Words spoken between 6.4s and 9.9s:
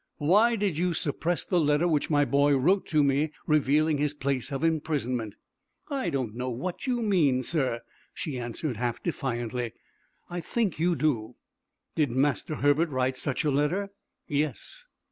what you mean, sir," she answered, half defiantly.